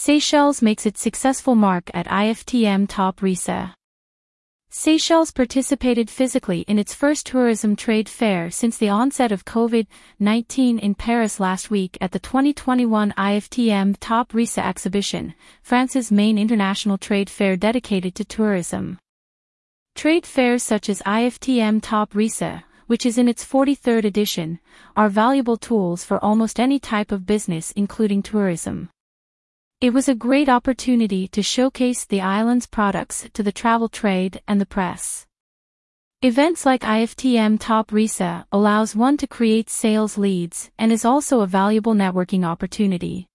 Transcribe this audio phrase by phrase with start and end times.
[0.00, 3.74] Seychelles makes its successful mark at IFTM Top Resa.
[4.70, 10.94] Seychelles participated physically in its first tourism trade fair since the onset of COVID-19 in
[10.94, 17.56] Paris last week at the 2021 IFTM Top Resa exhibition, France's main international trade fair
[17.56, 19.00] dedicated to tourism.
[19.96, 24.60] Trade fairs such as IFTM Top Resa, which is in its 43rd edition,
[24.96, 28.90] are valuable tools for almost any type of business including tourism.
[29.80, 34.60] It was a great opportunity to showcase the island's products to the travel trade and
[34.60, 35.24] the press.
[36.20, 41.46] Events like IFTM Top Resa allows one to create sales leads and is also a
[41.46, 43.27] valuable networking opportunity.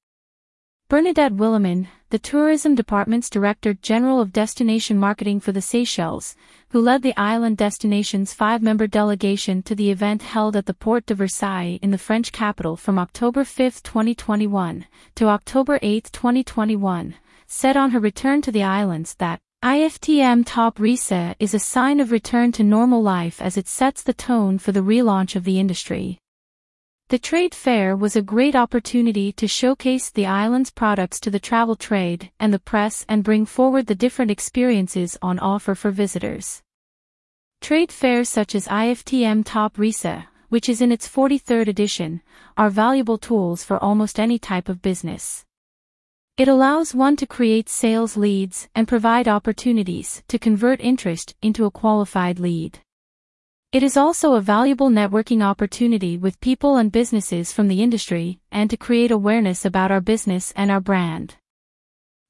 [0.94, 6.36] Bernadette Willemin, the Tourism Department's Director General of Destination Marketing for the Seychelles,
[6.70, 11.16] who led the island destination's five-member delegation to the event held at the Porte de
[11.16, 14.86] Versailles in the French capital from October 5, 2021,
[15.16, 17.16] to October 8, 2021,
[17.48, 22.12] said on her return to the islands that IFTM Top Resa is a sign of
[22.12, 26.20] return to normal life as it sets the tone for the relaunch of the industry.
[27.14, 31.76] The trade fair was a great opportunity to showcase the island's products to the travel
[31.76, 36.64] trade and the press and bring forward the different experiences on offer for visitors.
[37.62, 42.24] Trade fairs such as IFTM Top Resa, which is in its 43rd edition,
[42.58, 45.46] are valuable tools for almost any type of business.
[46.36, 51.70] It allows one to create sales leads and provide opportunities to convert interest into a
[51.70, 52.80] qualified lead.
[53.74, 58.70] It is also a valuable networking opportunity with people and businesses from the industry and
[58.70, 61.38] to create awareness about our business and our brand.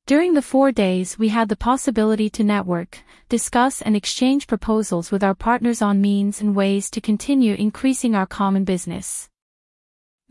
[0.05, 5.21] During the four days we had the possibility to network, discuss and exchange proposals with
[5.21, 9.27] our partners on means and ways to continue increasing our common business.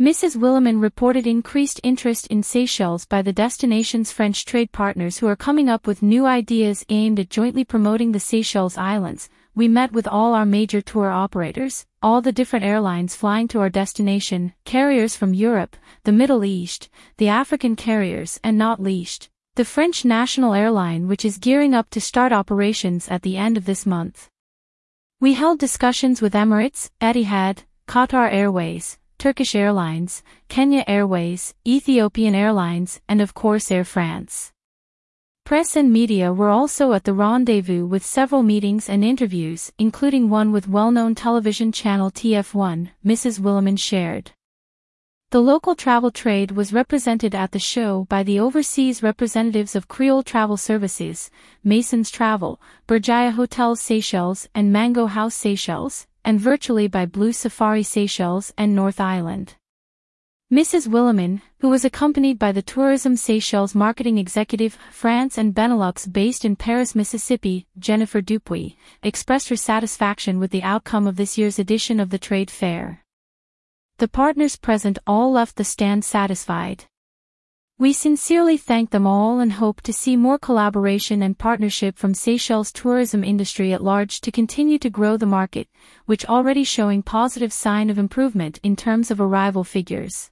[0.01, 0.39] Mrs.
[0.39, 5.69] Willemin reported increased interest in Seychelles by the destination's French trade partners who are coming
[5.69, 10.35] up with new ideas aimed at jointly promoting the Seychelles Islands, we met with all
[10.35, 15.77] our major tour operators, all the different airlines flying to our destination, carriers from Europe,
[16.05, 16.89] the Middle East,
[17.19, 22.01] the African carriers and not least, the French national airline which is gearing up to
[22.01, 24.31] start operations at the end of this month.
[25.21, 33.21] We held discussions with Emirates, Etihad, Qatar Airways, Turkish Airlines, Kenya Airways, Ethiopian Airlines and
[33.21, 34.51] of course Air France.
[35.53, 40.51] Press and media were also at the rendezvous with several meetings and interviews, including one
[40.51, 43.39] with well-known television channel TF1, Mrs.
[43.39, 44.33] Willemin shared.
[45.31, 50.23] The local travel trade was represented at the show by the overseas representatives of Creole
[50.23, 51.31] Travel Services,
[51.63, 52.59] Masons Travel,
[52.89, 59.03] Berjaya Hotels Seychelles and Mango House Seychelles, and virtually by Blue Safari Seychelles and North
[59.03, 59.57] Island.
[60.53, 60.87] Mrs.
[60.87, 66.57] Willemin, who was accompanied by the Tourism Seychelles marketing executive, France and Benelux based in
[66.57, 72.11] Paris, Mississippi, Jennifer Dupuy, expressed her satisfaction with the outcome of this year's edition of
[72.11, 73.03] the trade fair.
[73.97, 76.85] The partners present all left the stand satisfied.
[77.79, 82.73] We sincerely thank them all and hope to see more collaboration and partnership from Seychelles
[82.73, 85.69] tourism industry at large to continue to grow the market,
[86.05, 90.31] which already showing positive sign of improvement in terms of arrival figures.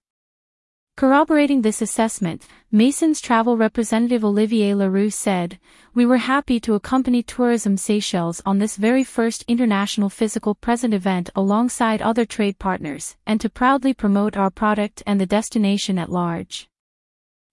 [1.00, 5.58] Corroborating this assessment, Mason's travel representative Olivier Leroux said,
[5.94, 11.30] We were happy to accompany Tourism Seychelles on this very first international physical present event
[11.34, 16.68] alongside other trade partners, and to proudly promote our product and the destination at large.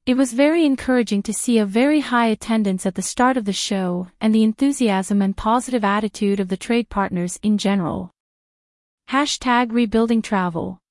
[0.06, 3.54] It was very encouraging to see a very high attendance at the start of the
[3.54, 8.12] show and the enthusiasm and positive attitude of the trade partners in general.
[9.10, 10.82] Hashtag Rebuilding Travel